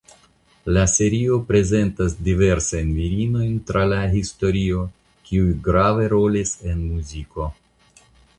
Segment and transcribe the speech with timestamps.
[0.75, 4.81] La serio prezentas diversajn virinojn tra la historio
[5.29, 7.49] kiuj grave rolis en muziko.